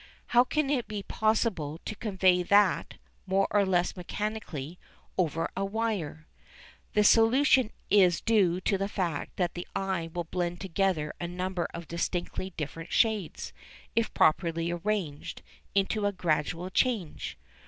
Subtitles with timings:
[0.33, 2.95] How can it be possible to convey that,
[3.27, 4.79] more or less mechanically,
[5.15, 6.25] over a wire?
[6.93, 11.67] The solution is due to the fact that the eye will blend together a number
[11.71, 13.53] of distinctly different shades,
[13.95, 15.43] if properly arranged,
[15.75, 17.37] into a gradual change.